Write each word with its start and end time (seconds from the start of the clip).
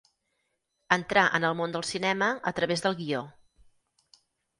Entrà 0.95 1.25
en 1.39 1.43
el 1.49 1.57
món 1.59 1.75
del 1.75 1.85
cinema 1.89 2.31
a 2.53 2.53
través 2.61 2.83
del 2.87 2.97
guió. 3.03 3.21